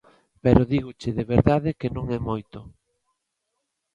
Pero 0.43 0.69
dígoche 0.73 1.09
de 1.17 1.25
verdade 1.33 1.77
que 1.79 1.89
non 1.95 2.05
é 2.17 2.19
moito. 2.29 2.59